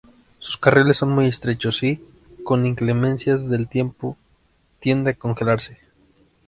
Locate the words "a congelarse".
5.11-5.77